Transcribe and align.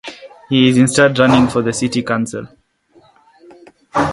He 0.49 0.67
is 0.67 0.79
instead 0.79 1.19
running 1.19 1.47
for 1.47 1.61
the 1.61 1.71
City 1.71 2.01
Council. 2.01 2.47